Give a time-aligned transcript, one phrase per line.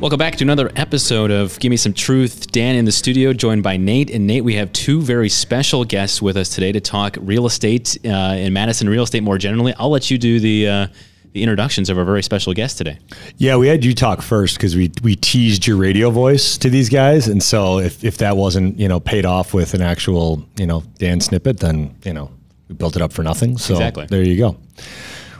[0.00, 2.52] Welcome back to another episode of Give Me Some Truth.
[2.52, 4.10] Dan in the studio, joined by Nate.
[4.10, 7.98] And Nate, we have two very special guests with us today to talk real estate
[8.04, 9.74] uh, in Madison, real estate more generally.
[9.76, 10.86] I'll let you do the uh,
[11.32, 12.98] the introductions of our very special guest today.
[13.38, 16.88] Yeah, we had you talk first because we we teased your radio voice to these
[16.88, 20.66] guys, and so if if that wasn't you know paid off with an actual you
[20.66, 22.30] know Dan snippet, then you know
[22.68, 23.58] we built it up for nothing.
[23.58, 24.06] So Exactly.
[24.06, 24.56] there you go.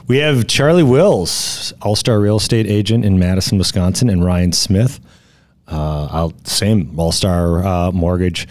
[0.08, 5.00] We have Charlie Wills, All Star Real Estate Agent in Madison, Wisconsin, and Ryan Smith,
[5.66, 8.48] uh, same All Star uh, Mortgage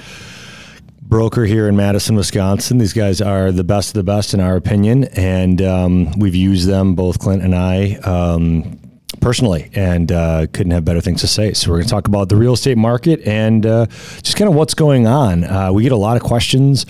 [1.02, 2.78] broker here in Madison, Wisconsin.
[2.78, 6.68] These guys are the best of the best in our opinion, and um, we've used
[6.68, 8.80] them both Clint and I um,
[9.20, 11.54] personally, and uh, couldn't have better things to say.
[11.54, 13.88] So we're going to talk about the real estate market and uh,
[14.22, 15.44] just kind of what's going on.
[15.44, 16.86] Uh, we get a lot of questions.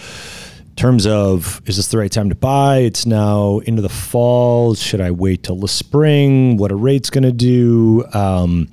[0.78, 2.78] Terms of is this the right time to buy?
[2.78, 4.75] It's now into the fall.
[4.75, 6.58] Should I wait till the spring?
[6.58, 8.06] What are rates going to do?
[8.14, 8.70] Um,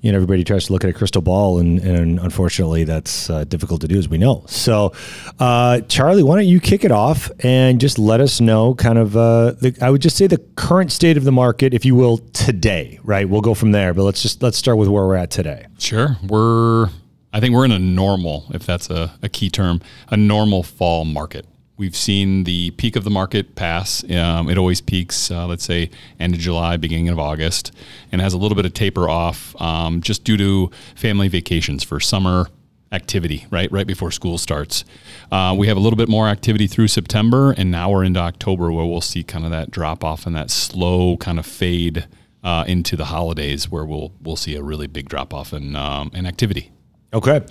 [0.00, 3.44] you know, everybody tries to look at a crystal ball, and, and unfortunately, that's uh,
[3.44, 4.44] difficult to do, as we know.
[4.46, 4.92] So,
[5.40, 9.16] uh, Charlie, why don't you kick it off and just let us know, kind of,
[9.16, 12.18] uh, the, I would just say the current state of the market, if you will,
[12.32, 13.00] today.
[13.02, 13.28] Right?
[13.28, 15.66] We'll go from there, but let's just let's start with where we're at today.
[15.78, 16.16] Sure.
[16.22, 16.90] We're,
[17.34, 21.04] I think we're in a normal, if that's a, a key term, a normal fall
[21.04, 21.44] market.
[21.76, 24.08] We've seen the peak of the market pass.
[24.08, 25.90] Um, it always peaks, uh, let's say,
[26.20, 27.72] end of July, beginning of August,
[28.12, 31.98] and has a little bit of taper off um, just due to family vacations for
[31.98, 32.46] summer
[32.92, 33.70] activity, right?
[33.72, 34.84] Right before school starts.
[35.32, 38.70] Uh, we have a little bit more activity through September, and now we're into October
[38.70, 42.06] where we'll see kind of that drop off and that slow kind of fade
[42.44, 46.12] uh, into the holidays where we'll we'll see a really big drop off in, um,
[46.14, 46.70] in activity.
[47.14, 47.42] Okay,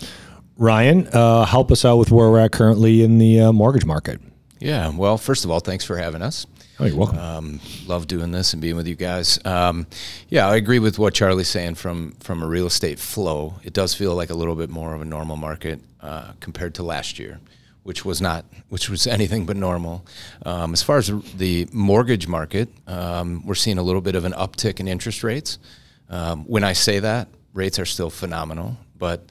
[0.58, 4.20] Ryan, uh, help us out with where we're at currently in the uh, mortgage market.
[4.60, 4.90] Yeah.
[4.90, 6.46] Well, first of all, thanks for having us.
[6.82, 7.18] Oh, you're welcome.
[7.18, 9.40] Um, love doing this and being with you guys.
[9.46, 9.88] Um,
[10.28, 13.56] yeah, I agree with what Charlie's saying from from a real estate flow.
[13.64, 16.84] It does feel like a little bit more of a normal market uh, compared to
[16.84, 17.40] last year,
[17.84, 20.06] which was not, which was anything but normal.
[20.46, 21.08] Um, as far as
[21.38, 25.58] the mortgage market, um, we're seeing a little bit of an uptick in interest rates.
[26.10, 29.26] Um, when I say that, rates are still phenomenal, but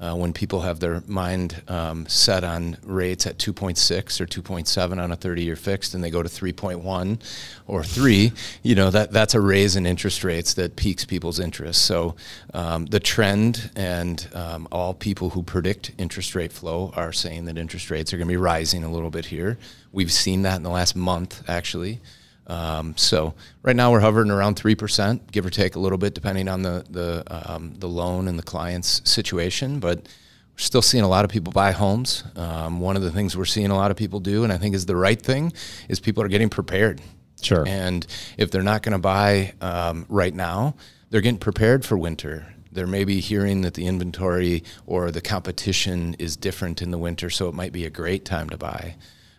[0.00, 5.12] uh, when people have their mind um, set on rates at 2.6 or 2.7 on
[5.12, 7.20] a 30-year fixed, and they go to 3.1
[7.66, 8.32] or three,
[8.62, 11.84] you know that that's a raise in interest rates that piques people's interest.
[11.84, 12.14] So
[12.54, 17.58] um, the trend and um, all people who predict interest rate flow are saying that
[17.58, 19.58] interest rates are going to be rising a little bit here.
[19.92, 22.00] We've seen that in the last month, actually.
[22.48, 26.14] Um, so right now we're hovering around three percent, give or take a little bit,
[26.14, 29.80] depending on the the um, the loan and the client's situation.
[29.80, 32.24] But we're still seeing a lot of people buy homes.
[32.36, 34.74] Um, one of the things we're seeing a lot of people do, and I think
[34.74, 35.52] is the right thing,
[35.88, 37.00] is people are getting prepared.
[37.40, 37.64] Sure.
[37.68, 40.74] And if they're not going to buy um, right now,
[41.10, 42.54] they're getting prepared for winter.
[42.72, 47.48] They're maybe hearing that the inventory or the competition is different in the winter, so
[47.48, 48.96] it might be a great time to buy.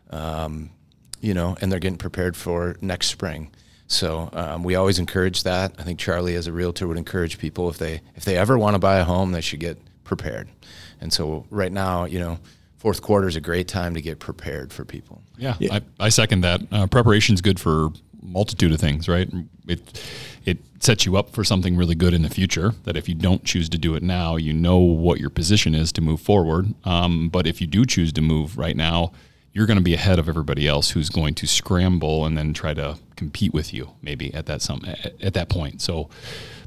[0.09, 0.72] Um,
[1.22, 3.52] you know, and they're getting prepared for next spring.
[3.88, 5.74] So um, we always encourage that.
[5.80, 8.75] I think Charlie, as a realtor, would encourage people if they if they ever want
[8.75, 10.47] to buy a home, they should get prepared.
[11.02, 12.40] And so right now, you know,
[12.78, 15.22] fourth quarter is a great time to get prepared for people.
[15.38, 16.62] Yeah, I, I second that.
[16.72, 17.90] Uh, Preparation is good for
[18.22, 19.29] multitude of things, right?
[19.68, 20.03] It
[20.46, 22.74] it sets you up for something really good in the future.
[22.84, 25.91] That if you don't choose to do it now, you know what your position is
[25.94, 26.74] to move forward.
[26.85, 29.13] Um, but if you do choose to move right now,
[29.54, 32.74] you're going to be ahead of everybody else who's going to scramble and then try
[32.74, 35.82] to compete with you maybe at that some at, at that point.
[35.82, 36.10] So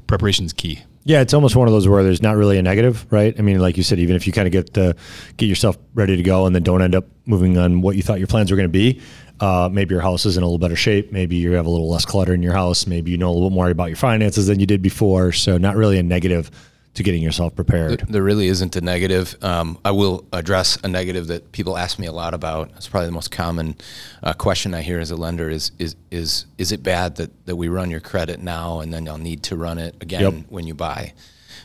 [0.07, 0.83] preparation is key.
[1.05, 3.35] Yeah, it's almost one of those where there's not really a negative, right?
[3.37, 4.95] I mean, like you said, even if you kind of get the
[5.35, 8.19] get yourself ready to go and then don't end up moving on what you thought
[8.19, 9.01] your plans were going to be,
[9.41, 11.11] uh, maybe your house is in a little better shape.
[11.11, 12.87] Maybe you have a little less clutter in your house.
[12.87, 15.33] Maybe you know a little more about your finances than you did before.
[15.33, 16.49] So, not really a negative
[16.95, 18.05] to getting yourself prepared.
[18.07, 19.35] There really isn't a negative.
[19.41, 22.69] Um, I will address a negative that people ask me a lot about.
[22.77, 23.75] It's probably the most common
[24.21, 27.55] uh, question I hear as a lender is is is is it bad that, that
[27.55, 30.33] we run your credit now and then you'll need to run it again Yep.
[30.49, 31.13] when you buy?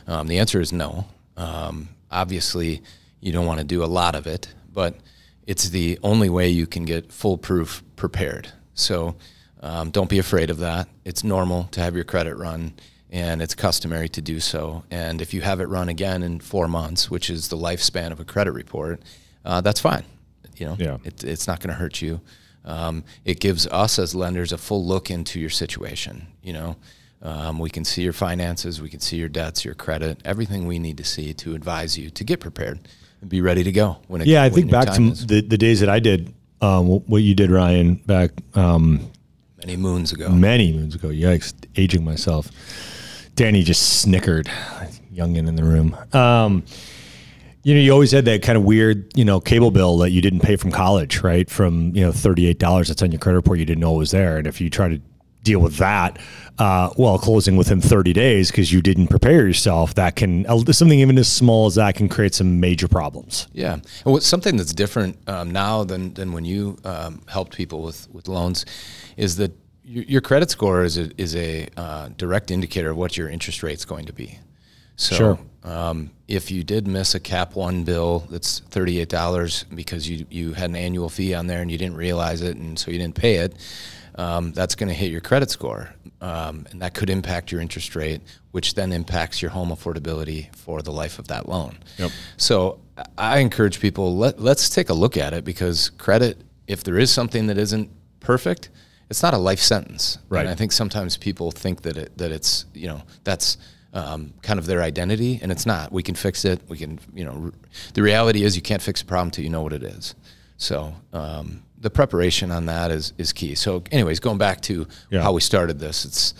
[0.07, 1.05] Um, the answer is no.
[1.37, 2.81] Um, obviously,
[3.21, 4.95] you don't want to do a lot of it, but
[5.45, 8.51] it's the only way you can get foolproof prepared.
[8.73, 9.15] So
[9.61, 10.87] um, don't be afraid of that.
[11.05, 12.73] It's normal to have your credit run,
[13.11, 14.83] and it's customary to do so.
[14.91, 18.19] And if you have it run again in four months, which is the lifespan of
[18.19, 19.01] a credit report,
[19.45, 20.03] uh, that's fine.
[20.57, 20.97] You know, Yeah.
[21.03, 22.21] it, it's not going to hurt you.
[22.65, 26.27] Um, it gives us as lenders a full look into your situation.
[26.43, 26.75] You know,
[27.21, 30.77] um, we can see your finances, we can see your debts, your credit, everything we
[30.79, 32.79] need to see to advise you to get prepared
[33.21, 34.27] and be ready to go when it.
[34.27, 37.49] Yeah, I think back to the, the days that I did um, what you did,
[37.49, 39.09] Ryan, back um,
[39.57, 40.29] many moons ago.
[40.29, 41.07] many moons ago.
[41.07, 42.51] Yikes, aging myself.
[43.39, 44.47] Danny just snickered,
[45.13, 45.95] youngin in the room.
[46.11, 46.65] Um,
[47.63, 50.21] you know, you always had that kind of weird, you know, cable bill that you
[50.21, 51.49] didn't pay from college, right?
[51.49, 53.99] From you know, thirty eight dollars that's on your credit report, you didn't know it
[53.99, 55.01] was there, and if you try to
[55.43, 56.19] deal with that,
[56.57, 60.43] uh, well, closing within thirty days because you didn't prepare yourself, that can
[60.73, 63.47] something even as small as that can create some major problems.
[63.53, 67.83] Yeah, and what's something that's different um, now than than when you um, helped people
[67.83, 68.65] with with loans
[69.15, 69.53] is that
[69.89, 73.63] your, your credit score is a is a uh, direct indicator of what your interest
[73.63, 74.39] rate is going to be.
[74.95, 75.39] So Sure.
[75.63, 80.25] um, if you did miss a Cap One bill that's thirty eight dollars because you
[80.29, 82.99] you had an annual fee on there and you didn't realize it and so you
[82.99, 83.55] didn't pay it,
[84.15, 85.89] um, that's going to hit your credit score,
[86.21, 88.21] um, and that could impact your interest rate,
[88.51, 91.77] which then impacts your home affordability for the life of that loan.
[91.97, 92.11] Yep.
[92.37, 92.79] So
[93.17, 96.37] I encourage people let let's take a look at it because credit,
[96.67, 97.89] if there is something that isn't
[98.19, 98.69] perfect,
[99.09, 100.17] it's not a life sentence.
[100.29, 100.41] Right.
[100.41, 103.57] And I think sometimes people think that it that it's you know that's
[103.93, 105.91] um, kind of their identity, and it's not.
[105.91, 106.61] We can fix it.
[106.69, 107.53] We can you know r-
[107.93, 110.15] the reality is you can't fix a problem until you know what it is.
[110.57, 113.55] So um, the preparation on that is is key.
[113.55, 115.21] So anyways, going back to Yeah.
[115.23, 116.33] how we started this, it's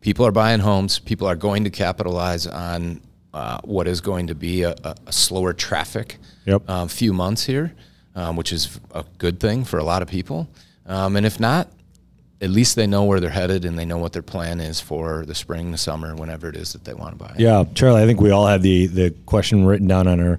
[0.00, 0.98] people are buying homes.
[0.98, 3.00] People are going to capitalize on
[3.34, 4.74] uh, what is going to be a,
[5.06, 6.16] a, slower traffic
[6.46, 6.70] Yep.
[6.70, 7.74] um, few months here,
[8.14, 10.48] um, which is a good thing for a lot of people.
[10.86, 11.68] Um, and if not,
[12.40, 15.24] at least they know where they're headed and they know what their plan is for
[15.26, 17.34] the spring, the summer, whenever it is that they want to buy.
[17.38, 20.38] Yeah, Charlie, I think we all had the the question written down on our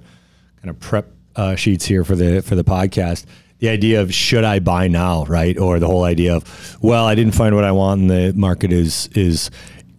[0.56, 3.26] kind of prep uh, sheets here for the for the podcast.
[3.58, 5.58] The idea of should I buy now, right?
[5.58, 8.72] Or the whole idea of well, I didn't find what I want, and the market
[8.72, 9.50] is is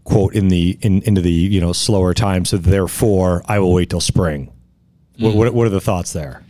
[0.03, 3.91] quote in the in into the you know slower time, so therefore I will wait
[3.91, 4.51] till spring.
[5.19, 6.43] What, what what are the thoughts there?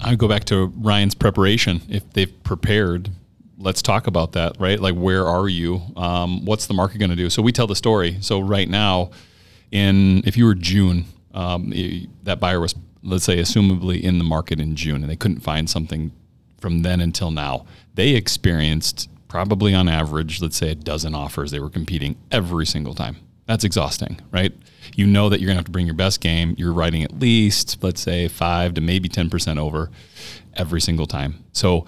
[0.00, 1.82] I go back to Ryan's preparation.
[1.88, 3.10] If they've prepared,
[3.60, 4.80] let's talk about that, right?
[4.80, 5.82] Like, where are you?
[5.96, 7.30] Um, what's the market going to do?
[7.30, 8.16] So we tell the story.
[8.20, 9.10] So right now,
[9.70, 11.04] in if you were June,
[11.34, 11.72] um,
[12.24, 15.68] that buyer was, let's say, assumably in the market in June, and they couldn't find
[15.68, 16.10] something
[16.58, 17.66] from then until now.
[17.94, 21.50] They experienced probably on average, let's say, a dozen offers.
[21.50, 23.16] They were competing every single time.
[23.46, 24.52] That's exhausting, right?
[24.94, 26.54] You know that you're going to have to bring your best game.
[26.58, 29.90] You're writing at least, let's say, five to maybe 10% over
[30.54, 31.44] every single time.
[31.52, 31.86] So,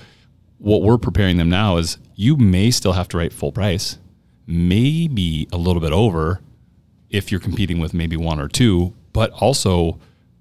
[0.62, 3.98] what we're preparing them now is you may still have to write full price,
[4.46, 6.40] maybe a little bit over
[7.10, 9.98] if you're competing with maybe one or two, but also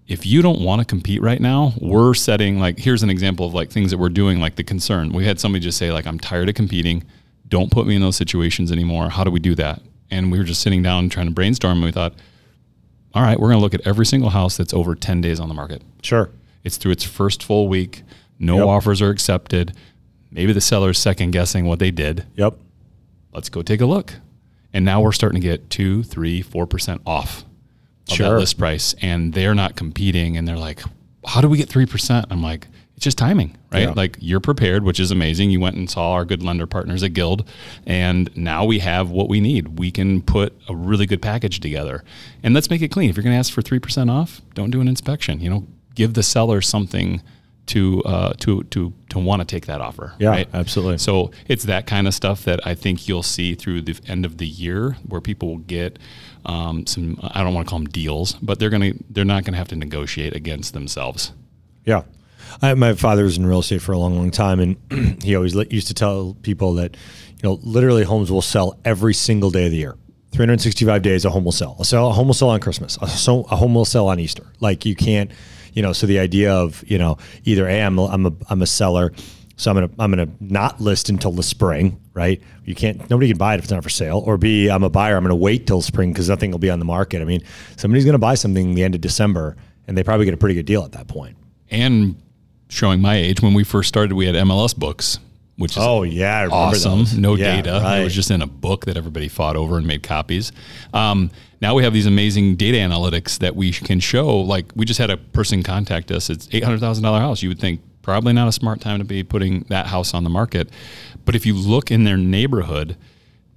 [0.08, 3.54] if you don't want to compete right now, we're setting like here's an example of
[3.54, 5.12] like things that we're doing like the concern.
[5.12, 7.04] We had somebody just say like I'm tired of competing.
[7.48, 9.10] Don't put me in those situations anymore.
[9.10, 9.82] How do we do that?
[10.12, 12.14] And we were just sitting down trying to brainstorm and we thought,
[13.14, 15.48] all right, we're going to look at every single house that's over 10 days on
[15.50, 15.82] the market.
[16.04, 16.30] Sure.
[16.64, 18.04] It's through its first full week.
[18.40, 18.68] No Yep.
[18.68, 19.74] offers are accepted.
[20.32, 22.26] Maybe the seller's second guessing what they did.
[22.36, 22.58] Yep.
[23.34, 24.14] Let's go take a look.
[24.74, 27.44] And now we're starting to get two, three, four percent off
[28.10, 30.38] of that list price, and they're not competing.
[30.38, 30.82] And they're like,
[31.26, 33.84] "How do we get three percent?" I'm like, "It's just timing, right?
[33.84, 33.94] Yeah.
[33.94, 35.52] Like you're prepared, which is amazing.
[35.52, 37.46] You went and saw our good lender partners at Guild,
[37.86, 39.78] and now we have what we need.
[39.78, 42.06] We can put a really good package together,
[42.42, 43.10] and let's make it clean.
[43.10, 45.42] If you're going to ask for three percent off, don't do an inspection.
[45.42, 47.22] You know, give the seller something."
[47.68, 50.50] To uh, to to to want to take that offer, Yeah, right?
[50.54, 50.98] absolutely.
[50.98, 54.38] So it's that kind of stuff that I think you'll see through the end of
[54.40, 55.98] the year, where people will get
[56.46, 57.18] um, some.
[57.22, 59.76] I don't want to call them deals, but they're gonna they're not gonna have to
[59.78, 61.32] negotiate against themselves.
[61.86, 62.02] Yeah.
[62.62, 65.56] I, my father was in real estate for a long, long time, and he always
[65.70, 66.98] used to tell people that,
[67.38, 69.96] you know, literally homes will sell every single day of the year.
[70.34, 71.78] 365 days, a home will sell.
[71.80, 72.98] A, sell, a home will sell on Christmas.
[73.02, 74.46] A, so, a home will sell on Easter.
[74.60, 75.32] Like you can't,
[75.74, 75.94] you know.
[75.94, 79.12] So the idea of, you know, either a, I'm I'm a, I'm a seller,
[79.56, 82.42] so I'm gonna I'm gonna not list until the spring, right?
[82.66, 83.10] You can't.
[83.10, 84.24] Nobody can buy it if it's not for sale.
[84.26, 85.16] Or B, I'm a buyer.
[85.16, 87.22] I'm gonna wait till spring because nothing will be on the market.
[87.22, 87.44] I mean,
[87.78, 89.56] somebody's gonna buy something the end of December,
[89.88, 91.38] and they probably get a pretty good deal at that point.
[91.70, 92.22] And
[92.70, 95.20] showing my age, when we first started, we had MLS books,
[95.62, 97.00] which is Oh yeah, I awesome.
[97.00, 97.18] those.
[97.18, 97.80] No Yeah, data.
[97.84, 98.00] right.
[98.02, 100.52] It was just in a book that everybody fought over and made copies.
[100.94, 104.40] Um, now we have these amazing data analytics that we can show.
[104.40, 106.30] Like we just had a person contact us.
[106.30, 107.42] It's eight hundred thousand dollar house.
[107.42, 110.30] You would think probably not a smart time to be putting that house on the
[110.30, 110.70] market,
[111.24, 112.98] but if you look in their neighborhood.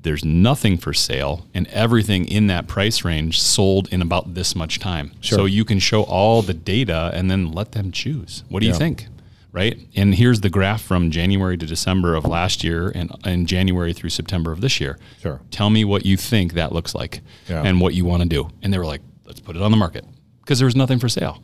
[0.02, 4.78] There's nothing for sale, and everything in that price range sold in about this much
[4.78, 5.12] time.
[5.23, 5.38] Sure.
[5.38, 8.44] So you can show all the data and then let them choose.
[8.50, 9.06] What do you think?
[9.54, 9.78] Right?
[9.94, 14.11] And here's the graph from January to December of last year and, and January through
[14.11, 14.99] September of this year.
[15.23, 15.40] Sure.
[15.52, 17.62] Tell me what you think that looks like Yeah.
[17.62, 18.50] and what you want to do.
[18.62, 20.04] And they were like, let's put it on the market
[20.40, 21.40] because there was nothing for sale.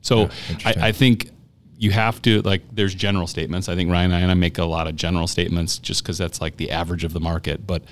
[0.00, 0.82] So interesting.
[0.82, 1.30] I, I think
[1.76, 3.68] you have to like there's general statements.
[3.68, 6.56] I think Ryan and I make a lot of general statements just because that's like
[6.56, 7.66] the average of the market.
[7.66, 7.82] But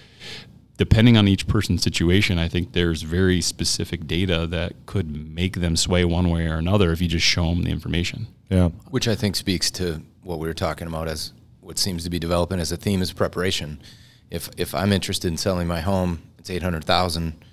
[0.78, 5.76] depending on each person's situation, I think there's very specific data that could make them
[5.76, 8.28] sway one way or another if you just show them the information.
[8.48, 8.68] Yeah.
[8.88, 12.18] Which I think speaks to what we were talking about as what seems to be
[12.18, 13.82] developing as a theme is preparation.
[14.30, 17.44] If if I'm interested in selling my home, it's eight hundred thousand,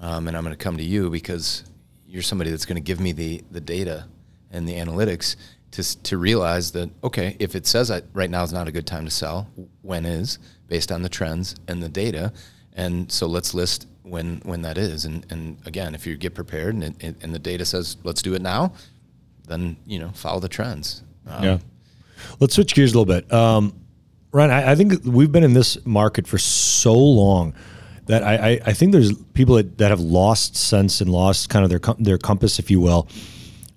[0.00, 1.64] um, and I'm going to come to you because
[2.06, 4.06] you're somebody that's going to give me the the data
[4.50, 5.36] and the analytics
[5.72, 8.86] to to realize that okay, if it says that right now is not a good
[8.86, 9.48] time to sell,
[9.82, 12.32] when is based on the trends and the data,
[12.74, 15.04] and so let's list when when that is.
[15.04, 18.34] And and again, if you get prepared and it, and the data says let's do
[18.34, 18.72] it now,
[19.46, 21.02] then you know follow the trends.
[21.26, 21.58] Um, Yeah.
[22.40, 23.30] Let's switch gears a little bit.
[23.32, 23.74] Um,
[24.32, 27.54] Ryan, I, I think we've been in this market for so long
[28.06, 31.64] that I, I, I think there's people that, that have lost sense and lost kind
[31.64, 33.08] of their their compass, if you will,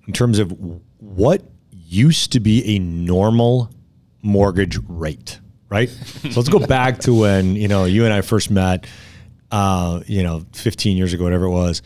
[0.06, 0.52] in terms of
[0.98, 3.70] what used to be a normal
[4.22, 5.38] mortgage rate,
[5.68, 5.88] right?
[5.88, 8.86] so let's go back to when you know you and I first met,
[9.50, 11.82] uh, you know, 15 years ago, whatever it was.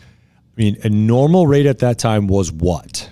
[0.57, 3.09] I mean, a normal rate at that time was what?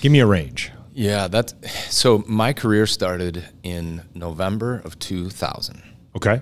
[0.00, 0.72] Give me a range.
[0.92, 1.54] Yeah, that's
[1.90, 2.24] so.
[2.26, 5.82] My career started in November of 2000.
[6.16, 6.40] Okay.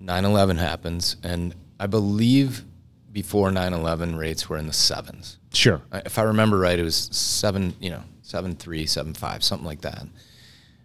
[0.00, 2.64] 9/11 happens, and I believe
[3.12, 5.38] before 9/11 rates were in the sevens.
[5.52, 5.82] Sure.
[5.92, 9.82] If I remember right, it was seven, you know, seven three, seven five, something like
[9.82, 10.06] that.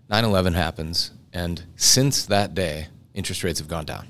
[0.10, 4.08] 9/11 happens, and since that day, interest rates have gone down.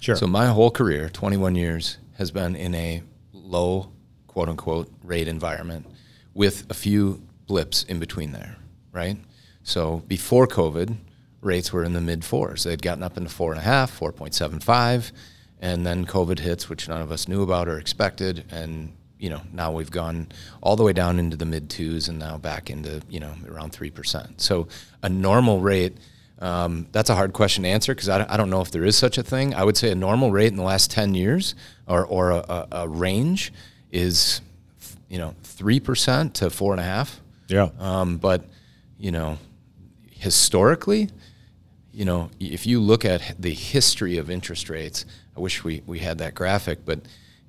[0.00, 0.16] Sure.
[0.16, 3.02] So my whole career, 21 years, has been in a
[3.32, 3.90] low,
[4.26, 5.86] quote unquote, rate environment
[6.34, 8.56] with a few blips in between there,
[8.92, 9.16] right?
[9.62, 10.96] So before COVID,
[11.40, 12.64] rates were in the mid fours.
[12.64, 15.12] They'd gotten up into four and a half, 4.75,
[15.60, 19.40] and then COVID hits, which none of us knew about or expected, and you know
[19.52, 20.28] now we've gone
[20.62, 23.72] all the way down into the mid twos and now back into you know around
[23.72, 24.40] three percent.
[24.40, 24.68] So
[25.02, 25.96] a normal rate.
[26.40, 28.96] Um, that's a hard question to answer because I, I don't know if there is
[28.96, 29.54] such a thing.
[29.54, 31.54] I would say a normal rate in the last 10 years
[31.86, 33.52] or, or a, a, range
[33.90, 34.40] is,
[35.08, 37.16] you know, 3% to 4.5.
[37.48, 37.70] yeah.
[37.80, 38.44] Um, but,
[38.98, 39.38] you know,
[40.10, 41.10] historically,
[41.92, 45.04] you know, if you look at the history of interest rates,
[45.36, 47.00] I wish we, we had that graphic, but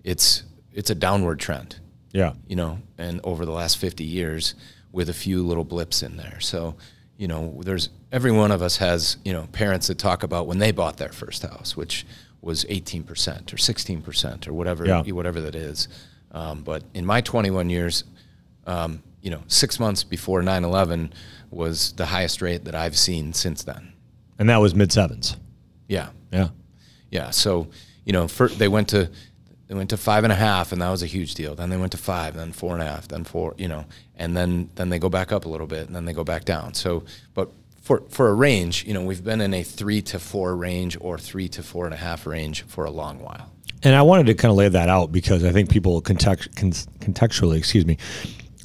[0.04, 0.44] it's
[0.74, 1.78] it's a downward trend,
[2.12, 2.34] yeah.
[2.48, 4.56] you know, and over the last 50 years
[4.92, 6.40] with a few little blips in there.
[6.40, 6.76] So,
[7.20, 10.58] you know, there's every one of us has, you know, parents that talk about when
[10.58, 12.06] they bought their first house, which
[12.42, 15.02] was 18% or 16% or whatever Yeah.
[15.12, 15.90] whatever that is.
[16.32, 18.06] Um, but in my 21 years,
[18.66, 21.12] um, you know, six months before 9/11
[21.52, 23.92] was the highest rate that I've seen since then.
[24.40, 25.36] And that was mid sevens.
[25.90, 26.50] Yeah, Yeah.
[27.12, 27.32] yeah.
[27.32, 27.68] So
[28.06, 29.12] you know, for, they went to
[29.70, 31.54] they went to five and a half, and that was a huge deal.
[31.54, 33.54] Then they went to five, then four and a half, then four.
[33.58, 33.86] You know,
[34.16, 36.44] and then then they go back up a little bit, and then they go back
[36.44, 36.74] down.
[36.74, 37.04] So,
[37.36, 40.98] but for for a range, you know, we've been in a three to four range
[41.00, 43.52] or three to four and a half range for a long while.
[43.84, 46.72] And I wanted to kind of lay that out because I think people context, con-
[46.72, 47.98] contextually, excuse me,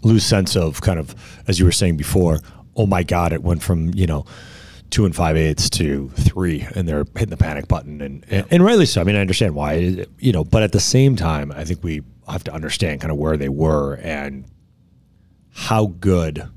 [0.02, 1.14] lose sense of kind of,
[1.46, 2.40] as you were saying before,
[2.74, 4.24] oh my God, it went from, you know,
[4.90, 8.00] two and five eighths to three, and they're hitting the panic button.
[8.00, 9.00] And, and, and rightly so.
[9.00, 12.02] I mean, I understand why, you know, but at the same time, I think we
[12.28, 14.44] have to understand kind of where they were and
[15.52, 16.48] how good,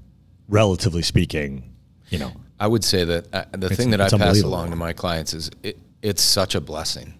[0.47, 1.73] relatively speaking,
[2.09, 2.31] you know.
[2.59, 5.51] I would say that uh, the thing that I pass along to my clients is
[5.61, 7.13] it, it's such a blessing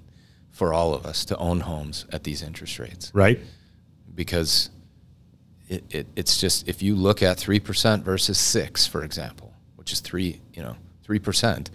[0.49, 3.39] for all of us to own homes at these interest rates Right?
[4.15, 4.71] because
[5.69, 9.91] it, it, it's just if you look at three percent versus six, for example, which
[9.93, 10.75] is three, you know,
[11.07, 11.71] three percent,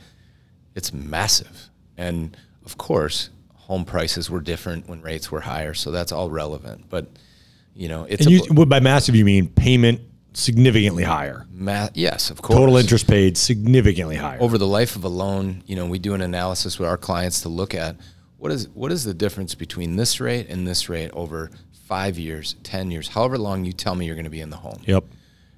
[0.76, 1.70] it's massive.
[1.96, 6.84] And of course, home prices were different when rates were higher, so that's all relevant.
[6.88, 7.08] But
[7.74, 10.00] you know, it's And you, bl- by massive, you mean payment
[10.34, 11.46] significantly higher.
[11.50, 12.58] ma- yes, of course.
[12.58, 14.40] Total interest paid significantly higher.
[14.40, 17.40] over the life of a loan, you know, we do an analysis with our clients
[17.42, 17.96] to look at
[18.38, 21.50] what is what is the difference between this rate and this rate over
[21.86, 24.56] five years, ten years, however long you tell me you're going to be in the
[24.56, 24.80] home.
[24.86, 25.04] Yep.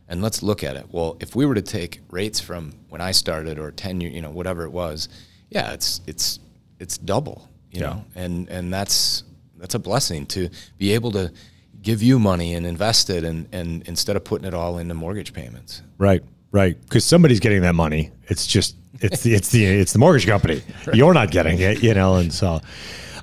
[0.08, 0.86] And let's look at it.
[0.90, 4.20] Well, if we were to take rates from when I started or ten year, you
[4.20, 5.08] know, whatever it was,
[5.50, 6.40] yeah, it's it's
[6.78, 7.86] it's double, you Yeah.
[7.86, 9.24] know, and and that's
[9.56, 11.32] that's a blessing to be able to
[11.80, 15.32] give you money and invest it and, and instead of putting it all into mortgage
[15.32, 15.82] payments.
[15.98, 16.22] Right.
[16.50, 16.80] Right.
[16.82, 18.10] Because somebody's getting that money.
[18.28, 20.62] It's just it's the it's the it's the mortgage company.
[20.92, 22.16] You're not getting it, you know.
[22.16, 22.60] And so,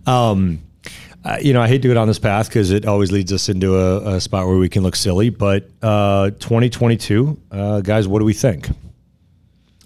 [0.06, 0.62] um,
[1.24, 3.48] uh, you know, I hate to go down this path because it always leads us
[3.48, 5.30] into a, a spot where we can look silly.
[5.30, 8.70] But uh, 2022, uh, guys, what do we think?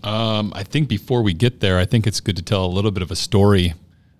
[0.03, 2.91] Um, I think before we get there, I think it's good to tell a little
[2.91, 3.73] bit of a story.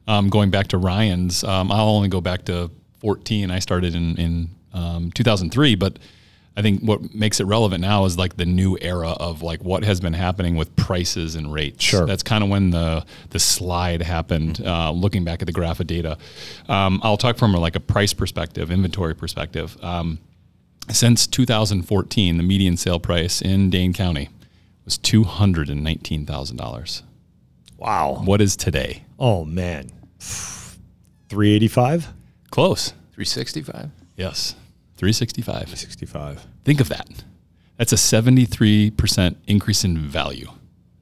[0.08, 2.70] Um, going back to Ryan's, um, I'll only go back to
[3.00, 3.50] 14.
[3.50, 5.98] I started in, in um, 2003, but
[6.58, 9.84] I think what makes it relevant now is like the new era of like what
[9.84, 11.84] has been happening with prices and rates.
[11.84, 12.06] Sure.
[12.06, 14.62] That's kind of when the the slide happened.
[14.66, 16.18] Uh, looking back at the graph of data,
[16.70, 19.78] um, I'll talk from a, like a price perspective, inventory perspective.
[19.84, 20.20] Um,
[20.90, 24.30] since 2014, the median sale price in Dane County
[24.86, 27.04] was two hundred and nineteen thousand dollars.
[27.78, 28.22] Wow.
[28.24, 29.04] What is today?
[29.20, 29.90] Oh man.
[30.20, 32.14] 385?
[32.52, 32.90] Close.
[32.90, 32.96] 365.
[32.96, 33.90] Yes, three sixty five.
[34.98, 36.48] 65.
[36.64, 37.08] Think of that.
[37.78, 40.48] That's a seventy three percent increase in value.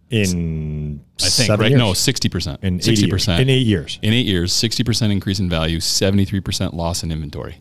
[0.09, 1.69] In I think right.
[1.71, 1.79] years?
[1.79, 2.59] No, sixty percent.
[2.63, 3.11] in 80 Sixty years.
[3.11, 3.99] percent In eight years.
[4.01, 7.57] In eight years, sixty percent increase in value, seventy three percent loss in inventory.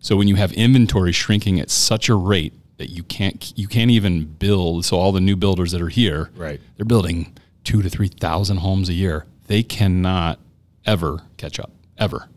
[0.00, 3.90] So when you have inventory shrinking at such a rate that you can't you can't
[3.90, 6.60] even build, so all the new builders that are here, Right.
[6.76, 9.24] they're building two to three thousand homes a year.
[9.46, 10.38] They cannot
[10.84, 12.28] ever catch up ever.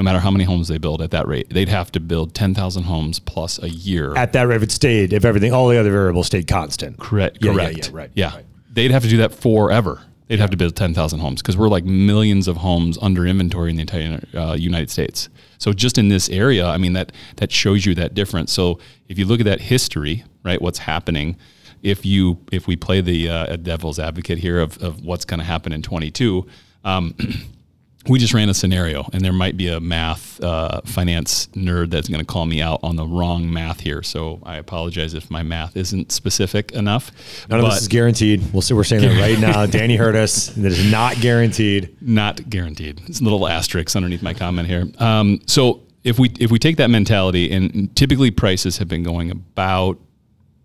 [0.00, 2.54] No matter how many homes they build at that rate, they'd have to build ten
[2.54, 4.16] thousand homes plus a year.
[4.16, 6.98] At that rate, if it stayed, if everything, all the other variables stayed constant.
[6.98, 7.36] Correct.
[7.42, 7.76] Yeah, yeah, correct.
[7.76, 8.34] yeah, right, Yeah.
[8.34, 8.46] right.
[8.72, 10.00] They'd have to do that forever.
[10.28, 13.76] They'd have to build 10,000 homes because we're like millions of homes under inventory in
[13.76, 15.28] the entire uh, United States.
[15.58, 18.52] So just in this area, I mean, that, that shows you that difference.
[18.54, 18.78] So
[19.08, 21.36] if you look at that history, right, what's happening,
[21.82, 25.44] if you, if we play the uh, devil's advocate here of, of what's going to
[25.46, 26.46] happen in 22,
[26.84, 27.14] um,
[28.08, 32.08] we just ran a scenario, and there might be a math uh, finance nerd that's
[32.08, 34.02] going to call me out on the wrong math here.
[34.02, 37.12] So I apologize if my math isn't specific enough.
[37.48, 38.52] None of this is guaranteed.
[38.52, 38.72] We'll see.
[38.72, 39.66] We're saying that right now.
[39.80, 40.46] Danny heard us.
[40.46, 41.96] That is not guaranteed.
[42.00, 43.02] not guaranteed.
[43.06, 44.86] It's a little asterisk underneath my comment here.
[44.98, 49.30] Um, so if we if we take that mentality, and typically prices have been going
[49.30, 49.98] about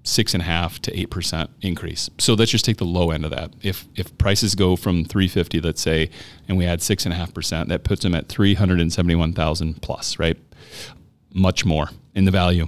[0.06, 2.10] six and a half to eight percent increase.
[2.20, 3.52] So let's just take the low end of that.
[3.62, 6.10] If if prices go from three fifty, let's say,
[6.48, 8.94] and we add six and a half percent, that puts them at three hundred and
[8.94, 10.38] seventy one thousand plus, right?
[11.34, 12.68] Much more in the value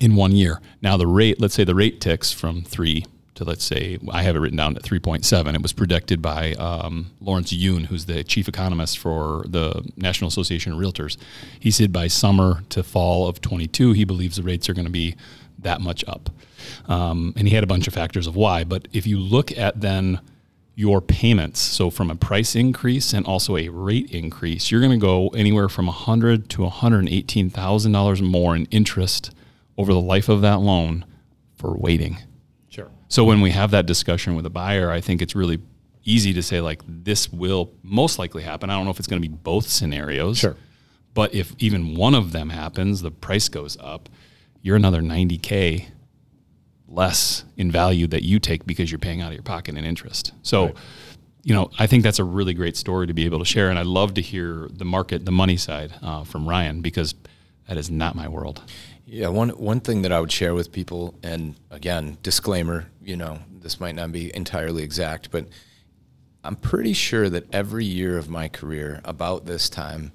[0.00, 0.60] in one year.
[0.82, 3.06] Now the rate, let's say the rate ticks from three
[3.38, 5.54] to let's say I have it written down at 3.7.
[5.54, 10.72] It was predicted by um, Lawrence Yun, who's the chief economist for the National Association
[10.72, 11.16] of Realtors.
[11.58, 14.92] He said by summer to fall of 22, he believes the rates are going to
[14.92, 15.14] be
[15.60, 16.30] that much up.
[16.86, 18.64] Um, and he had a bunch of factors of why.
[18.64, 20.20] But if you look at then
[20.74, 24.98] your payments, so from a price increase and also a rate increase, you're going to
[24.98, 29.32] go anywhere from 100 to 118 thousand dollars more in interest
[29.76, 31.04] over the life of that loan
[31.56, 32.18] for waiting.
[33.08, 35.60] So when we have that discussion with a buyer, I think it's really
[36.04, 38.70] easy to say like this will most likely happen.
[38.70, 40.38] I don't know if it's going to be both scenarios.
[40.38, 40.56] Sure.
[41.14, 44.08] But if even one of them happens, the price goes up,
[44.62, 45.86] you're another 90k
[46.86, 50.32] less in value that you take because you're paying out of your pocket in interest.
[50.42, 50.74] So,
[51.42, 53.78] you know, I think that's a really great story to be able to share, and
[53.78, 57.14] I love to hear the market, the money side uh, from Ryan because
[57.68, 58.62] that is not my world.
[59.10, 63.38] Yeah, one one thing that I would share with people, and again, disclaimer, you know,
[63.62, 65.46] this might not be entirely exact, but
[66.44, 70.12] I'm pretty sure that every year of my career, about this time,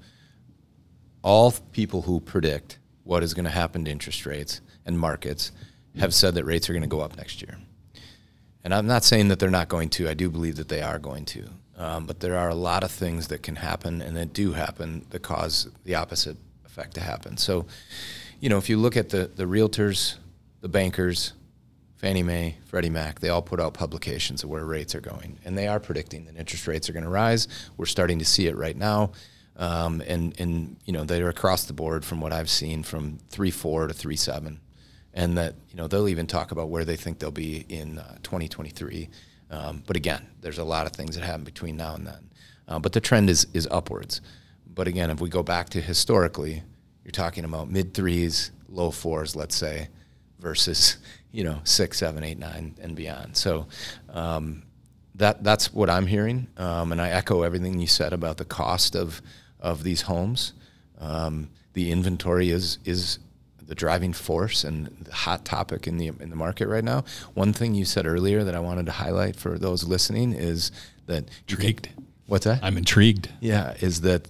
[1.23, 5.51] all people who predict what is going to happen to interest rates and markets
[5.97, 7.57] have said that rates are going to go up next year.
[8.63, 10.07] And I'm not saying that they're not going to.
[10.07, 11.49] I do believe that they are going to.
[11.77, 15.07] Um, but there are a lot of things that can happen and that do happen
[15.09, 17.37] that cause the opposite effect to happen.
[17.37, 17.65] So,
[18.43, 20.17] you know, if you look at the, the realtors,
[20.59, 21.31] the bankers,
[21.95, 25.39] Fannie Mae, Freddie Mac, they all put out publications of where rates are going.
[25.45, 27.47] And they are predicting that interest rates are going to rise.
[27.77, 29.13] We're starting to see it right now.
[29.55, 33.87] Um, and, and, you know, they're across the board from what I've seen from 3.4
[33.87, 34.57] to 3.7
[35.13, 38.15] and that you know they'll even talk about where they think they'll be in uh,
[38.23, 39.09] 2023.
[39.51, 42.29] Um, but again, there's a lot of things that happen between now and then.
[42.67, 44.21] Uh, but the trend is is upwards.
[44.65, 46.63] But again, if we go back to historically,
[47.03, 49.89] you're talking about mid threes, low fours, let's say,
[50.39, 50.97] versus
[51.31, 53.37] you know six, seven, eight, nine, and beyond.
[53.37, 53.67] So.
[54.09, 54.63] Um,
[55.15, 58.95] that that's what I'm hearing, um, and I echo everything you said about the cost
[58.95, 59.21] of
[59.59, 60.53] of these homes.
[60.99, 63.19] Um, the inventory is is
[63.63, 67.03] the driving force and the hot topic in the in the market right now.
[67.35, 70.71] One thing you said earlier that I wanted to highlight for those listening is
[71.05, 71.89] that you can- Intrigued.
[72.25, 72.63] what's that?
[72.63, 73.29] I'm intrigued.
[73.39, 74.27] yeah, is that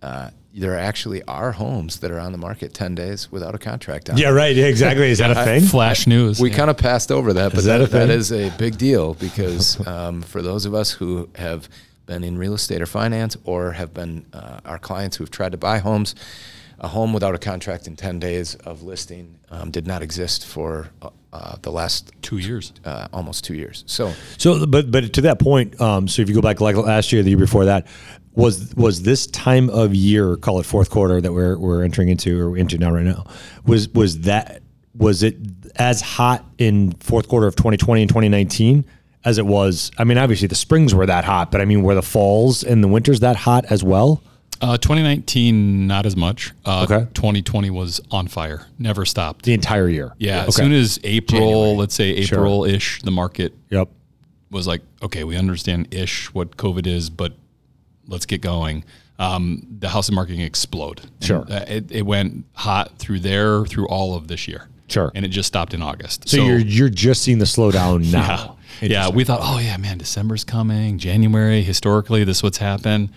[0.00, 4.08] uh, there actually are homes that are on the market ten days without a contract
[4.08, 4.16] on.
[4.16, 4.54] Yeah, right.
[4.54, 5.10] Yeah, exactly.
[5.10, 5.62] Is that a thing?
[5.62, 6.40] Flash news.
[6.40, 8.08] We kind of passed over that, but Is that that, a thing?
[8.08, 11.68] that is a big deal because um, for those of us who have
[12.06, 15.58] been in real estate or finance or have been uh, our clients who've tried to
[15.58, 16.14] buy homes,
[16.78, 20.90] a home without a contract in 10 days of listing um, did not exist for
[21.02, 22.72] uh, uh, the last two years.
[22.84, 23.82] uh, almost two years.
[23.86, 27.10] So, So, but but to that point, um, so if you go back like last
[27.12, 27.86] year, the year before that,
[28.34, 32.40] was was this time of year, call it fourth quarter that we're we're entering into
[32.40, 33.24] or into now right now,
[33.64, 34.62] was was that
[34.96, 35.36] was it
[35.76, 38.84] as hot in fourth quarter of 2020 and 2019
[39.24, 39.90] as it was?
[39.98, 42.82] I mean, obviously the springs were that hot, but I mean, were the falls and
[42.82, 44.22] the winters that hot as well?
[44.60, 46.52] Uh, 2019, not as much.
[46.64, 47.06] Uh, Okay.
[47.14, 49.44] 2020 was on fire, never stopped.
[49.44, 50.14] The entire year.
[50.18, 50.46] Yeah, Okay.
[50.48, 51.76] as soon as April, January.
[51.76, 53.88] let's say April ish, the market Yep.
[54.50, 57.32] was like, okay, we understand ish what COVID is, but
[58.06, 58.84] let's get going.
[59.18, 61.02] Um, the housing market can explode.
[61.20, 61.44] Sure.
[61.48, 64.68] uh, it, it went hot through there through all of this year.
[64.88, 65.10] Sure.
[65.14, 66.28] And it just stopped in August.
[66.28, 68.56] So, you're you're just seeing the slowdown yeah, now.
[68.82, 69.08] yeah.
[69.08, 70.98] We thought, oh yeah, man, December's coming.
[70.98, 73.10] January, historically, this is what's happened.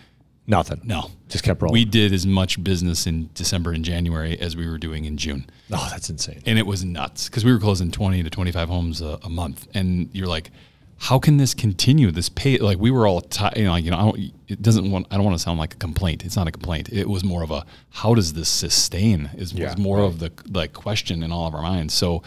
[0.50, 0.80] Nothing.
[0.86, 1.74] No, Just kept rolling.
[1.74, 5.46] we did as much business in December and January as we were doing in June.
[5.74, 6.42] oh, that's insane.
[6.46, 9.68] and it was nuts because we were closing 20 to 25 homes a, a month
[9.74, 10.52] and you're like
[11.00, 12.12] how can this continue?
[12.12, 14.90] This pay like we were all ti you know, you know I don't, it doesn't
[14.90, 16.26] want i don't want to sound like a complaint.
[16.26, 16.90] It's not a complaint.
[16.92, 20.32] It was more of a how does this sustain is Yeah, was more of the
[20.50, 21.94] like question in all of our minds.
[21.94, 22.24] So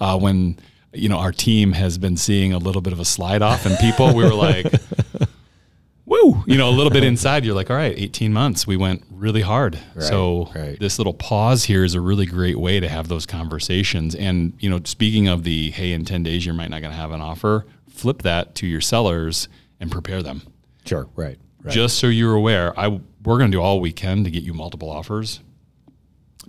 [0.00, 0.58] uh, when
[0.92, 3.78] you know our team has been seeing a little bit of a slide off and
[3.78, 4.66] people we were like
[6.04, 6.42] woo!
[6.46, 9.42] You know a little bit inside you're like all right 18 months we went really
[9.42, 9.78] hard.
[9.98, 10.78] So right.
[10.78, 14.14] this little pause here is a really great way to have those conversations.
[14.14, 16.98] And you know speaking of the hey in 10 days you might not going to
[16.98, 17.64] have an offer
[18.00, 20.42] flip that to your sellers and prepare them
[20.86, 21.06] Sure.
[21.14, 21.38] Right.
[21.62, 21.74] Right.
[21.74, 24.54] just so you're aware i we're going to do all we can to get you
[24.54, 25.40] multiple offers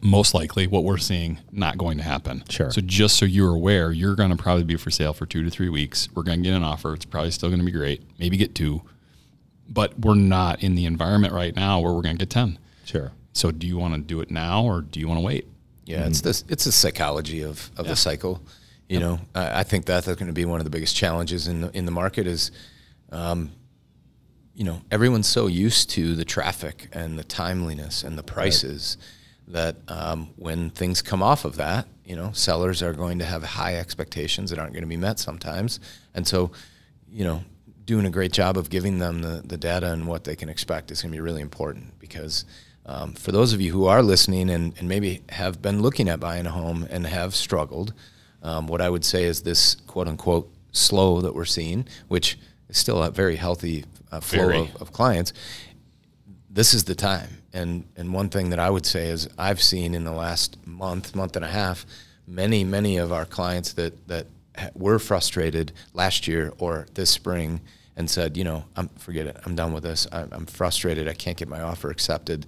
[0.01, 2.71] most likely what we're seeing not going to happen Sure.
[2.71, 5.49] so just so you're aware you're going to probably be for sale for two to
[5.49, 8.01] three weeks we're going to get an offer it's probably still going to be great
[8.17, 8.81] maybe get two
[9.69, 13.11] but we're not in the environment right now where we're going to get 10 sure.
[13.33, 15.45] so do you want to do it now or do you want to wait
[15.85, 16.23] Yeah, it's mm.
[16.23, 18.41] this it's the psychology of, of the cycle.
[18.91, 21.47] You know, I, I think that that's going to be one of the biggest challenges
[21.47, 22.51] in the in the market is,
[23.11, 23.51] um,
[24.53, 28.97] you know, everyone's so used to the traffic and the timeliness and the prices
[29.47, 33.43] that um, when things come off of that, you know, sellers are going to have
[33.43, 35.79] high expectations that aren't going to be met sometimes,
[36.13, 36.51] and so,
[37.09, 37.43] you know,
[37.85, 40.91] doing a great job of giving them the, the data and what they can expect
[40.91, 42.45] is going to be really important because
[42.85, 46.19] um, for those of you who are listening and, and maybe have been looking at
[46.19, 47.93] buying a home and have struggled,
[48.41, 52.37] um, what I would say is this quote unquote slow that we're seeing, which
[52.69, 54.59] is still a very healthy uh, flow Very.
[54.59, 55.33] of, of clients,
[56.49, 57.29] this is the time.
[57.53, 61.15] And and one thing that I would say is I've seen in the last month,
[61.15, 61.85] month and a half,
[62.27, 64.27] many many of our clients that that
[64.73, 67.61] were frustrated last year or this spring
[67.95, 70.07] and said, you know, I'm forget it, I'm done with this.
[70.11, 71.07] I'm, I'm frustrated.
[71.07, 72.47] I can't get my offer accepted.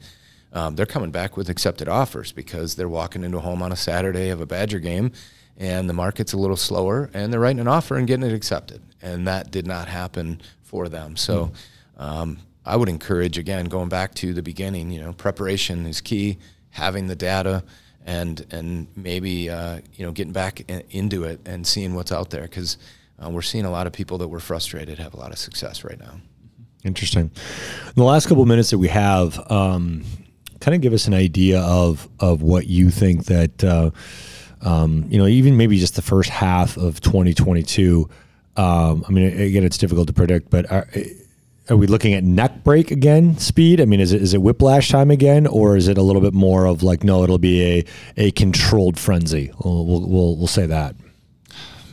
[0.54, 3.76] Um, they're coming back with accepted offers because they're walking into a home on a
[3.76, 5.12] Saturday of a Badger game,
[5.58, 8.82] and the market's a little slower, and they're writing an offer and getting it accepted.
[9.02, 11.16] And that did not happen for them.
[11.16, 11.52] So.
[11.98, 14.90] Um, I would encourage again going back to the beginning.
[14.92, 16.38] You know, preparation is key.
[16.70, 17.64] Having the data,
[18.06, 22.30] and and maybe uh, you know getting back in, into it and seeing what's out
[22.30, 22.78] there because
[23.24, 25.84] uh, we're seeing a lot of people that were frustrated have a lot of success
[25.84, 26.20] right now.
[26.84, 27.32] Interesting.
[27.88, 30.04] In the last couple of minutes that we have, um,
[30.60, 33.92] kind of give us an idea of of what you think that uh,
[34.64, 38.10] um, you know, even maybe just the first half of 2022.
[38.56, 40.88] Um, I mean, again, it's difficult to predict, but are,
[41.70, 43.38] are we looking at neck break again?
[43.38, 43.82] Speed?
[43.82, 46.34] I mean, is it is it whiplash time again, or is it a little bit
[46.34, 47.86] more of like no, it'll be a
[48.18, 49.52] a controlled frenzy?
[49.64, 50.96] We'll we'll, we'll, we'll say that.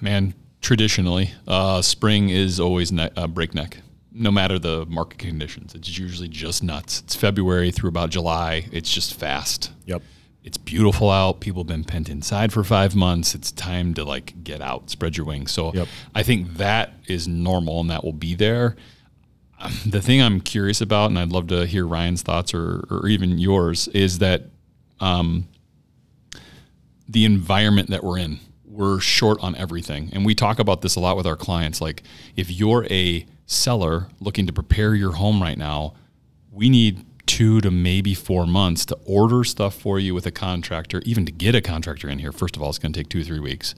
[0.00, 3.78] man traditionally uh, spring is always ne- uh, breakneck
[4.12, 8.92] no matter the market conditions it's usually just nuts it's february through about july it's
[8.92, 10.02] just fast Yep.
[10.42, 14.42] It's beautiful out people have been pent inside for five months it's time to like
[14.42, 15.88] get out spread your wings so Yep.
[16.14, 18.74] i think that is normal and that will be there
[19.58, 23.06] Um, the thing i'm curious about and i'd love to hear ryan's thoughts or, or
[23.08, 24.46] even yours is that
[27.08, 28.38] the environment that we're in.
[28.64, 30.10] We're short on everything.
[30.12, 31.80] And we talk about this a lot with our clients.
[31.80, 32.04] Like,
[32.36, 35.94] if you're a seller looking to prepare your home right now,
[36.52, 41.00] we need two to maybe four months to order stuff for you with a contractor,
[41.04, 42.32] even to get a contractor in here.
[42.32, 43.76] First of all, it's going to take two, three weeks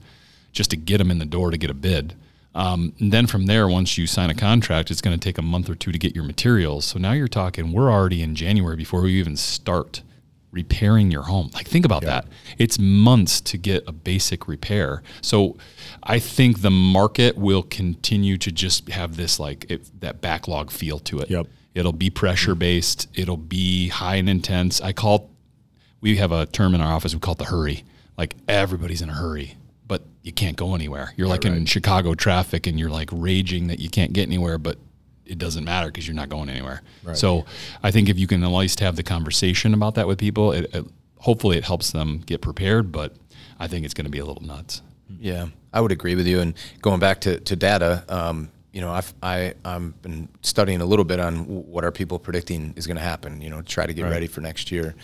[0.51, 2.15] just to get them in the door to get a bid.
[2.55, 5.43] Um, and then from there, once you sign a contract, it's going to take a
[5.43, 6.85] month or two to get your materials.
[6.85, 10.01] So now you're talking, we're already in January before we even start
[10.49, 11.51] repairing your home.
[11.53, 12.25] Like think about that.
[12.57, 15.03] It's months to get a basic repair.
[15.21, 15.57] So
[16.01, 20.97] I think the market will continue to just have this like it, that backlog feel
[20.99, 21.29] to it.
[21.29, 21.47] Yep.
[21.73, 23.07] It'll be pressure based.
[23.13, 24.81] It'll be high and intense.
[24.81, 25.31] I call
[26.01, 27.83] we have a term in our office we call it the hurry.
[28.17, 29.55] Like everybody's in a hurry,
[29.87, 31.13] but you can't go anywhere.
[31.15, 34.77] You're like in Chicago traffic and you're like raging that you can't get anywhere, but
[35.25, 36.81] it doesn't matter because you're not going anywhere.
[37.13, 37.45] So
[37.81, 40.69] I think if you can at least have the conversation about that with people, it,
[40.75, 40.85] it
[41.19, 43.15] hopefully it helps them get prepared, but
[43.57, 44.81] I think it's going to be a little nuts.
[45.19, 46.41] Yeah, I would agree with you.
[46.41, 50.85] And going back to, to data, um, you know, I've I, I've been studying a
[50.85, 53.39] little bit on what are people predicting is going to happen.
[53.39, 54.11] You know, try to get right.
[54.11, 54.95] ready for next year,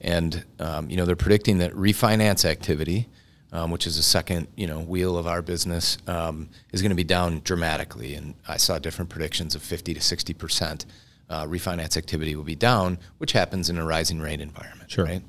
[0.00, 3.08] and um, you know they're predicting that refinance activity,
[3.52, 6.96] um, which is the second you know wheel of our business, um, is going to
[6.96, 8.14] be down dramatically.
[8.14, 10.86] And I saw different predictions of 50 to 60 percent
[11.28, 14.92] uh, refinance activity will be down, which happens in a rising rate environment.
[14.92, 15.04] Sure.
[15.04, 15.22] Right.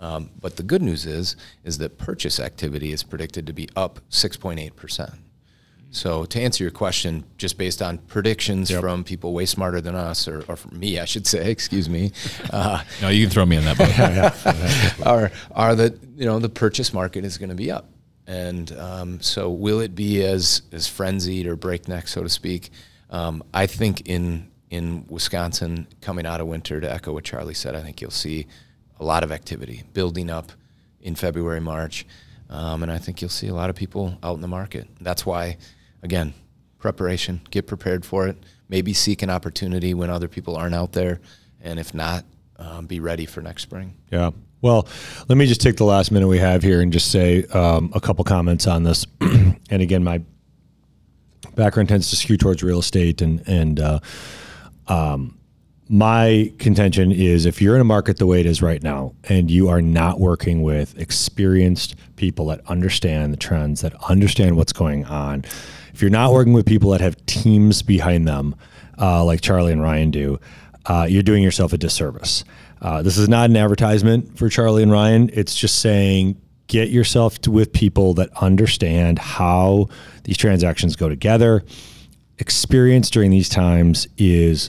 [0.00, 4.00] Um, but the good news is is that purchase activity is predicted to be up
[4.10, 5.12] 6.8 percent.
[5.96, 8.82] So to answer your question, just based on predictions yep.
[8.82, 12.12] from people way smarter than us, or, or from me, I should say, excuse me.
[12.52, 15.06] Uh, no, you can throw me in that boat.
[15.06, 17.88] are are that you know the purchase market is going to be up,
[18.26, 22.68] and um, so will it be as as frenzied or breakneck, so to speak?
[23.08, 27.74] Um, I think in in Wisconsin coming out of winter, to echo what Charlie said,
[27.74, 28.46] I think you'll see
[29.00, 30.52] a lot of activity building up
[31.00, 32.04] in February, March.
[32.48, 34.86] Um, and I think you'll see a lot of people out in the market.
[35.00, 35.56] That's why
[36.06, 36.32] again,
[36.78, 38.36] preparation, get prepared for it.
[38.68, 41.20] Maybe seek an opportunity when other people aren't out there,
[41.60, 42.24] and if not,
[42.58, 43.96] um, be ready for next spring.
[44.12, 44.30] Yeah.
[44.62, 44.86] Well,
[45.28, 48.00] let me just take the last minute we have here and just say um, a
[48.00, 49.04] couple comments on this.
[49.20, 50.22] and again, my
[51.56, 53.98] background tends to skew towards real estate, and and uh,
[54.86, 55.36] um,
[55.88, 59.50] my contention is if you're in a market the way it is right now, and
[59.50, 65.04] you are not working with experienced people that understand the trends, that understand what's going
[65.04, 65.44] on
[65.96, 68.54] if you're not working with people that have teams behind them,
[69.00, 70.38] uh, like Charlie and Ryan do,
[70.84, 72.44] uh, you're doing yourself a disservice.
[72.82, 75.30] Uh, this is not an advertisement for Charlie and Ryan.
[75.32, 79.88] It's just saying get yourself to, with people that understand how
[80.24, 81.64] these transactions go together.
[82.36, 84.68] Experience during these times is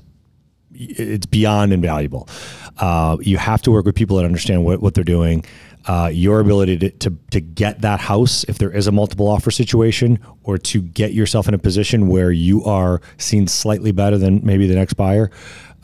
[0.72, 2.30] it's beyond invaluable.
[2.78, 5.44] Uh, you have to work with people that understand what, what they're doing
[5.88, 9.50] uh, your ability to, to, to get that house if there is a multiple offer
[9.52, 14.42] situation or to get yourself in a position where you are seen slightly better than
[14.46, 15.32] maybe the next buyer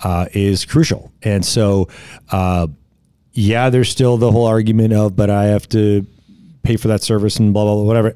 [0.03, 1.11] uh, is crucial.
[1.21, 1.87] And so,
[2.31, 2.67] uh,
[3.31, 6.05] yeah, there's still the whole argument of, but I have to
[6.63, 8.15] pay for that service and blah, blah, blah, whatever.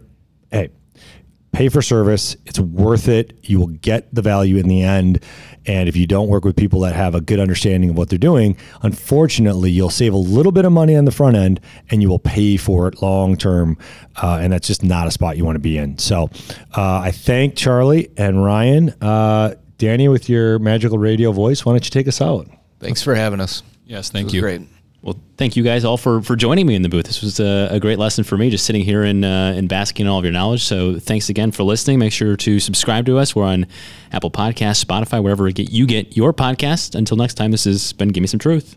[1.58, 2.38] Hey, pay for service.
[2.46, 3.36] It's worth it.
[3.42, 5.24] You will get the value in the end.
[5.66, 8.20] And if you don't work with people that have a good understanding of what they're
[8.20, 12.10] doing, unfortunately, you'll save a little bit of money on the front end and you
[12.10, 13.76] will pay for it long term.
[14.22, 15.98] Uh, and that's just not a spot you want to be in.
[15.98, 16.30] So
[16.76, 18.90] uh, I thank Charlie and Ryan.
[19.02, 22.48] Uh, Danny, with your magical radio voice, why don't you take us out?
[22.80, 23.64] Thanks for having us.
[23.84, 24.42] Yes, thank you.
[24.42, 24.62] Great.
[25.08, 27.06] Well, thank you guys all for, for joining me in the booth.
[27.06, 30.06] This was a, a great lesson for me, just sitting here and, uh, and basking
[30.06, 30.66] in all of your knowledge.
[30.66, 31.98] So thanks again for listening.
[31.98, 33.34] Make sure to subscribe to us.
[33.34, 33.68] We're on
[34.12, 36.94] Apple Podcasts, Spotify, wherever you get your podcast.
[36.94, 38.76] Until next time, this has been Give Me Some Truth.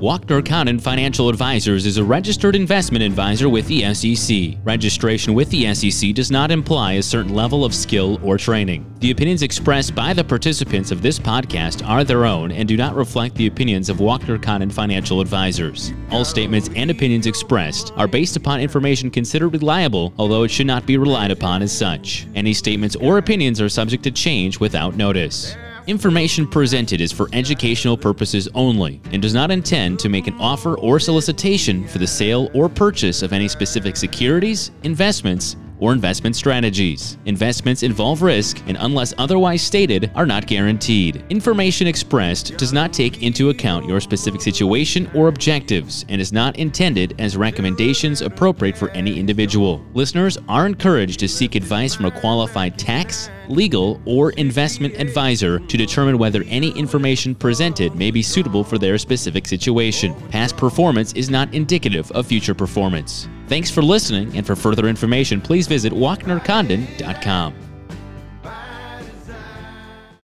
[0.00, 4.58] Walkner Condon Financial Advisors is a registered investment advisor with the SEC.
[4.64, 8.84] Registration with the SEC does not imply a certain level of skill or training.
[8.98, 12.96] The opinions expressed by the participants of this podcast are their own and do not
[12.96, 15.92] reflect the opinions of Walkner Condon Financial Advisors.
[16.10, 20.86] All statements and opinions expressed are based upon information considered reliable, although it should not
[20.86, 22.26] be relied upon as such.
[22.34, 25.54] Any statements or opinions are subject to change without notice.
[25.86, 30.78] Information presented is for educational purposes only and does not intend to make an offer
[30.78, 37.18] or solicitation for the sale or purchase of any specific securities, investments, or investment strategies.
[37.26, 41.22] Investments involve risk and, unless otherwise stated, are not guaranteed.
[41.28, 46.56] Information expressed does not take into account your specific situation or objectives and is not
[46.56, 49.84] intended as recommendations appropriate for any individual.
[49.92, 55.76] Listeners are encouraged to seek advice from a qualified tax, legal, or investment advisor to
[55.76, 60.14] determine whether any information presented may be suitable for their specific situation.
[60.30, 63.28] Past performance is not indicative of future performance.
[63.48, 67.73] Thanks for listening, and for further information, please visit walknercondon.com.